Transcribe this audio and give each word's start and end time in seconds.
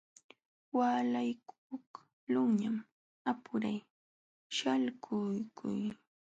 Waalaykuqlunñam 0.77 2.77
apuray 3.31 3.77
shalkukuy. 4.55 5.81